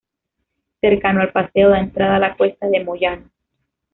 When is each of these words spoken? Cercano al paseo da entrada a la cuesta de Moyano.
Cercano 0.81 1.21
al 1.21 1.31
paseo 1.31 1.69
da 1.69 1.79
entrada 1.79 2.15
a 2.15 2.19
la 2.19 2.35
cuesta 2.35 2.65
de 2.65 2.83
Moyano. 2.83 3.29